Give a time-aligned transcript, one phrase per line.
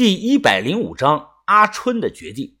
[0.00, 2.56] 第一百零五章阿春的决定。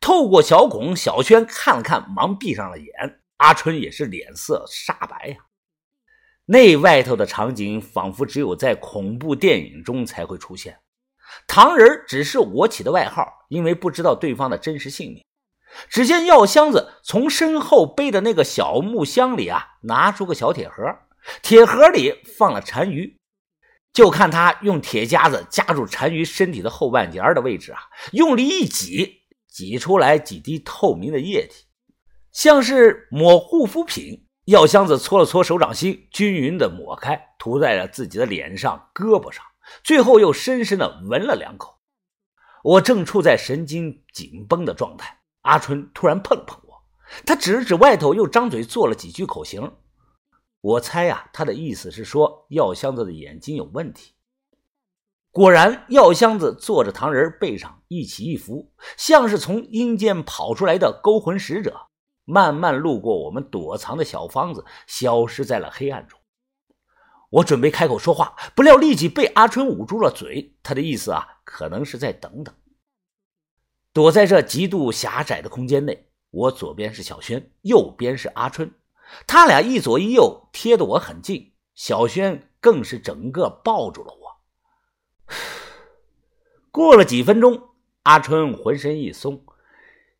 [0.00, 3.20] 透过小孔，小轩看了看，忙闭上了眼。
[3.36, 5.36] 阿春也是脸色煞白呀。
[6.46, 10.78] 那外头的场景仿佛只有在恐怖电影中才会出现。
[11.46, 15.22] 唐人只是我起的外号，因为不知道对方的真实姓名。
[15.90, 20.82] 只见药箱子从身后背的那个小木箱里啊，拿出个小铁盒，
[21.42, 23.15] 铁盒里放了单于。
[23.96, 27.78] 就看他用铁夹子夹住单于身体的后半截的位置啊，
[28.12, 31.64] 用力一挤，挤出来几滴透明的液体，
[32.30, 34.26] 像是抹护肤品。
[34.44, 39.42] 药箱子搓了搓手掌心，均匀的抹开，涂在了自己的脸上、胳膊上，
[39.82, 41.78] 最后又深深的闻了两口。
[42.64, 46.74] 我正处在神经紧绷的状态，阿春突然碰了碰我，
[47.24, 49.72] 他指了指外头，又张嘴做了几句口型。
[50.66, 54.14] 我猜呀，他的意思是说药箱子的眼睛有问题。
[55.30, 61.82] 果然，药箱子坐着唐人背上一起一伏，像是从阴间跑出来的勾魂使者，
[62.24, 66.18] 慢慢路过我们躲藏的小方子，消失在了黑暗中。
[67.30, 70.56] 我准备开口说话，不料立即被阿春捂住了嘴。
[70.64, 72.52] 他的意思啊，可能是在等等。
[73.92, 78.68] 躲在这极度狭窄的空间内，我左边是小轩，右边是阿春。
[79.26, 85.34] 他俩一左一右贴得我很近，小轩更是整个抱住了我。
[86.70, 87.70] 过了几分钟，
[88.02, 89.44] 阿春浑身一松，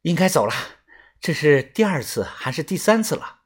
[0.03, 0.53] 应该走了。
[1.21, 3.41] 这是第二次还是第三次了？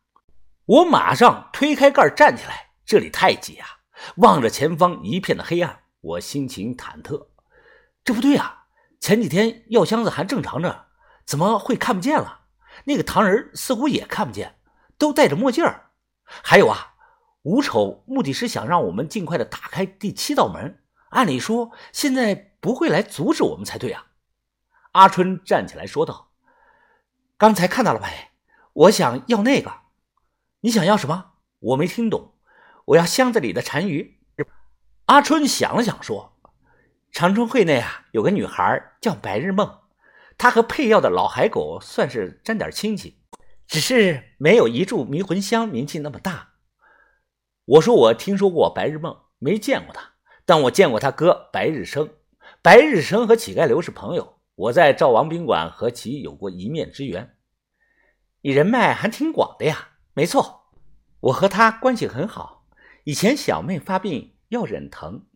[0.66, 3.66] 我马上推开盖站起来，这里太挤啊！
[4.16, 7.28] 望着前方一片的黑暗，我心情忐忑。
[8.04, 8.66] 这不对啊，
[9.00, 10.86] 前几天药箱子还正常着，
[11.24, 12.42] 怎么会看不见了？
[12.84, 14.59] 那个糖人似乎也看不见。
[15.00, 15.64] 都戴着墨镜，
[16.26, 16.94] 还有啊，
[17.40, 20.82] 吴丑目的是想让我们尽快的打开第七道门。
[21.08, 24.08] 按理说，现在不会来阻止我们才对啊。
[24.92, 26.32] 阿春站起来说道
[27.38, 28.28] ：“刚才看到了没？
[28.74, 29.72] 我想要那个。
[30.60, 31.32] 你想要什么？
[31.60, 32.34] 我没听懂。
[32.84, 34.20] 我要箱子里的单于。”
[35.06, 36.38] 阿春想了想说
[37.10, 39.78] ：“长春会内啊，有个女孩叫白日梦，
[40.36, 43.16] 她和配药的老海狗算是沾点亲戚。”
[43.70, 46.54] 只是没有一柱迷魂香名气那么大。
[47.64, 50.14] 我说我听说过白日梦，没见过他，
[50.44, 52.10] 但我见过他哥白日生。
[52.62, 57.36] 白日生和乞丐刘是朋友，我在赵王宾馆和其有过一面之缘。
[58.40, 59.90] 你人脉还挺广的呀。
[60.14, 60.72] 没错，
[61.20, 62.66] 我和他关系很好。
[63.04, 65.26] 以前小妹发病要忍疼，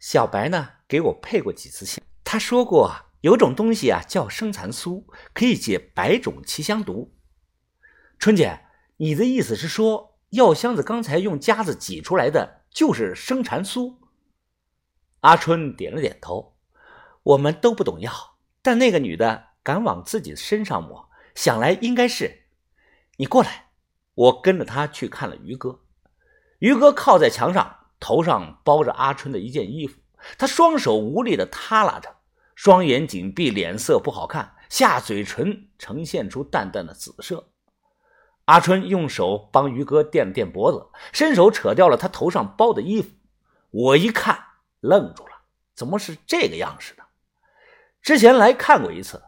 [0.00, 2.04] 小白呢给我配过几次香。
[2.24, 2.90] 他说过
[3.20, 7.13] 有种东西啊叫生蚕酥，可以解百种奇香毒。
[8.18, 8.60] 春姐，
[8.96, 13.96] 你的意思是说，药箱子刚才用夹子挤出来的就是生蚕酥？
[15.20, 16.56] 阿春点了点头。
[17.22, 22.44] 我们都不懂药，但那个女的敢往自己身上抹，想来应该是。
[23.16, 23.70] 你过来，
[24.14, 25.80] 我跟着她去看了于哥。
[26.58, 29.98] 于哥靠在墙上，头上包着阿春的一件衣服，
[30.36, 32.16] 他双手无力的耷拉着，
[32.54, 37.53] 双眼紧闭，脸色不好看，下嘴唇呈现出淡淡的紫色。
[38.46, 43.08] 阿春用手帮于哥垫了垫脖子，伸手扯掉了他头上包的衣服。
[43.70, 44.38] 我一看，
[44.80, 45.30] 愣住了，
[45.74, 47.02] 怎么是这个样式的？
[48.02, 49.22] 之前来看过一次，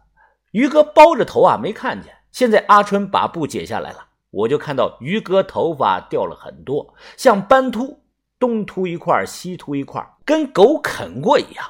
[0.51, 2.15] 于哥包着头啊，没看见。
[2.31, 8.03] 现在阿春把布解下来了，我就看到于哥头发掉了很多，像斑秃，
[8.39, 11.67] 东秃一块，西秃一块，跟狗啃过一样。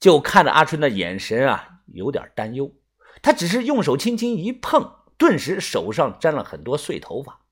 [0.00, 2.72] 就看着阿春的眼神啊，有点担忧。
[3.20, 4.90] 他只是用手轻轻一碰。
[5.22, 7.42] 顿时手上沾了很多碎头发。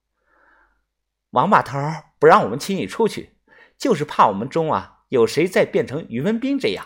[1.31, 1.79] 王把头
[2.19, 3.37] 不让我们轻易出去，
[3.79, 6.85] 就是怕我们中啊有谁再变成于文斌这样。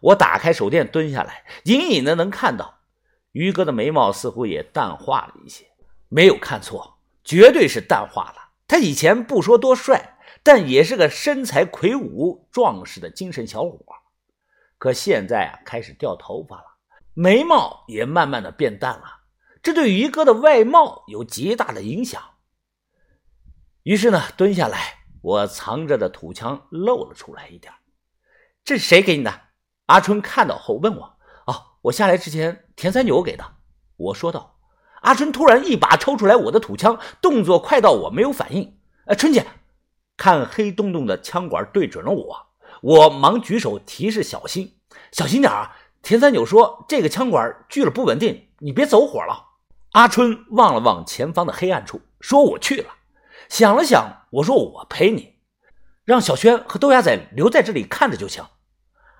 [0.00, 2.80] 我打开手电，蹲下来，隐隐的能看到
[3.30, 5.66] 于哥的眉毛似乎也淡化了一些。
[6.08, 8.50] 没有看错，绝对是淡化了。
[8.66, 13.78] 他以前不说多帅，但也是个身材魁梧、壮实的精神小伙。
[14.78, 16.64] 可现在啊，开始掉头发了，
[17.14, 19.17] 眉毛也慢慢的变淡了。
[19.68, 22.22] 这对于哥的外貌有极大的影响。
[23.82, 27.70] 于是呢，蹲下来，我藏着的土枪露了出来一点。
[28.64, 29.42] 这是谁给你的？
[29.84, 33.44] 阿春看到后问我：“哦，我下来之前，田三九给的。”
[33.98, 34.58] 我说道。
[35.02, 38.78] 阿春突然一把抽出来我的土枪，动作快到我没有反应。
[39.04, 39.46] 哎，春姐，
[40.16, 42.46] 看黑洞洞的枪管对准了我，
[42.80, 44.78] 我忙举手提示小心，
[45.12, 45.76] 小心点啊！
[46.00, 49.44] 田三九说：“这个枪管锯了不稳定，你别走火了。”
[49.98, 52.86] 阿春望了望前方的黑暗处，说：“我去了。”
[53.50, 55.34] 想了想，我说：“我陪你，
[56.04, 58.44] 让小轩和豆芽仔留在这里看着就行。”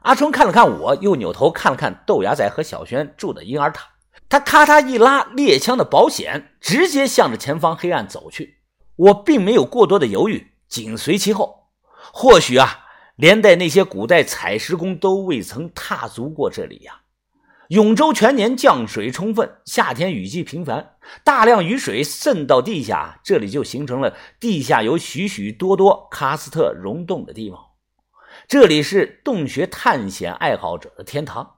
[0.02, 3.88] 阿春看了看我，又扭头看了看豆芽仔和小轩住的婴儿塔，
[4.28, 8.58] 他咔嚓一拉猎枪的保险，直接向着前方黑暗走去。
[8.94, 11.70] 我并没有过多的犹豫，紧随其后。
[12.12, 12.86] 或许啊，
[13.16, 17.00] 连带那些古代采石工都未曾踏足过这里呀。
[17.68, 20.92] 永州全年降水充分，夏天雨季频繁，
[21.22, 27.60] 大量雨水渗到地下，这里就形成了地下有许许多多喀斯特溶洞的地方。
[28.46, 31.56] 这里是洞穴探险爱好者的天堂，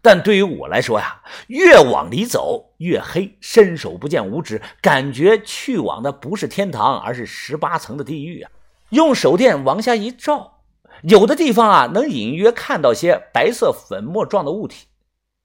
[0.00, 8.50] 但对于我来说呀，越往里走越黑，伸手不见五指，感觉去往的不是天堂，而是十八层的地狱啊！
[8.90, 10.60] 用手电往下一照，
[11.02, 14.86] 有的地方啊，能隐约看到些白色粉末状的物体。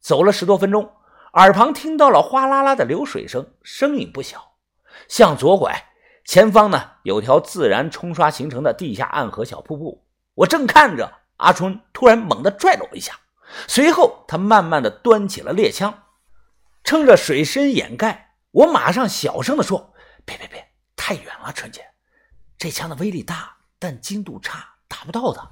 [0.07, 0.89] 走了十多分钟，
[1.33, 4.54] 耳旁听到了哗啦啦的流水声，声音不小。
[5.09, 5.89] 向左拐，
[6.24, 10.07] 前方呢有条自然冲刷形成的地下暗河小瀑布。
[10.33, 13.19] 我正看着，阿春突然猛地拽了我一下，
[13.68, 15.94] 随后他慢慢的端起了猎枪，
[16.86, 19.94] 趁着水深掩盖，我马上小声的说
[20.24, 20.65] ：“别别别，
[20.95, 21.86] 太远了，春姐，
[22.57, 25.50] 这枪的威力大，但精度差，打不到的。”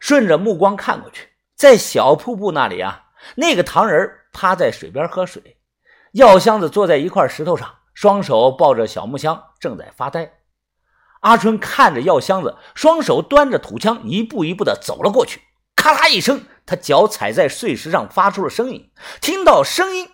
[0.00, 3.04] 顺着目光看过去，在小瀑布那里啊。
[3.36, 5.58] 那个糖人趴在水边喝水，
[6.12, 10.32] 药箱子坐在一块石头上，双手抱着小木箱，正在发呆。
[11.20, 15.42] 阿春看着药箱子，双手端着土枪，一步一步的走了过去。
[15.74, 18.90] 咔啦一声，他脚踩在碎石上，发出了声音。
[19.20, 20.08] 听到声音，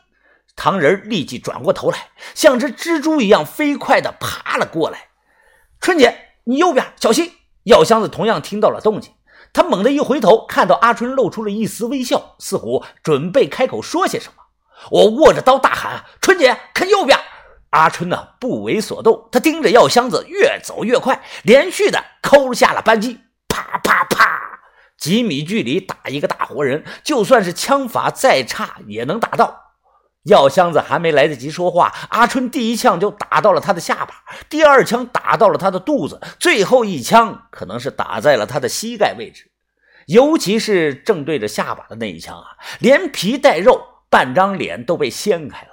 [0.57, 5.09] 唐人立即转过头来，像只蜘蛛一样飞快的爬了过来。
[5.81, 7.33] 春姐，你右边小心！
[7.65, 9.15] 药箱子同样听到了动静。
[9.55, 14.43] 他猛地一回头，看到阿春露出了一丝微笑，似乎准备开口说些什么。
[14.91, 17.19] 我握着刀大喊：“春姐，看右边！”
[17.71, 24.41] 阿春呢，不为所动，他盯着药箱子越走越快，连续的扣下了扳机，啪啪啪，
[24.99, 29.64] 几米距离打一个大活人，就算是枪法再差也能打到。
[30.25, 39.51] 药箱子还没来得及说话，阿春第一枪就打到了他的下巴，第二枪打到了他的肚子，最后一枪可能是打在了他的膝盖位置，
[40.07, 45.69] 尤其是正对着下巴的那一枪啊，连皮带肉，半张脸都被掀开了。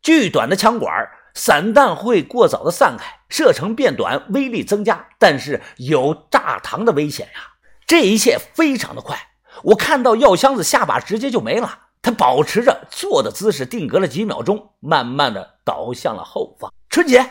[0.00, 0.90] 巨短的枪管，
[1.34, 7.52] 散弹会过早的散开，射程变短，威力增加，但是有炸膛的危险呀。
[7.86, 9.18] 这一切非常的快，
[9.64, 11.80] 我看到药箱子下巴直接就没了。
[12.06, 16.72] 他保持着坐的姿势，定格了几秒钟，慢慢的倒向了后方。
[16.88, 17.28] 春姐，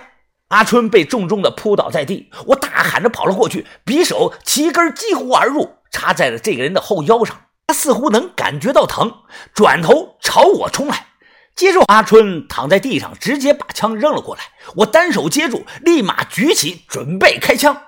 [0.49, 7.43] 阿春被重重的扑倒在地，我大喊着跑了过去，匕首齐根几乎而入，插在了这个人的后腰上。
[7.67, 9.19] 他似乎能感觉到疼，
[9.53, 11.07] 转头朝我冲来。
[11.55, 14.41] 接着，阿春躺在地上，直接把枪扔了过来。
[14.75, 17.83] 我单手接住，立马举起，准备开枪。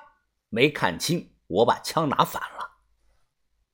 [0.50, 2.66] 没看清，我把枪拿反了。